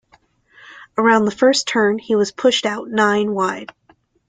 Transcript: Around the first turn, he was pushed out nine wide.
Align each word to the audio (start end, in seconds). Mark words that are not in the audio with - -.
Around 0.97 1.25
the 1.25 1.29
first 1.31 1.67
turn, 1.67 1.99
he 1.99 2.15
was 2.15 2.31
pushed 2.31 2.65
out 2.65 2.89
nine 2.89 3.35
wide. 3.35 3.71